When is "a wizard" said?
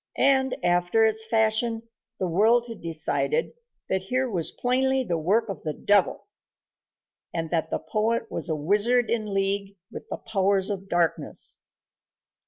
8.49-9.11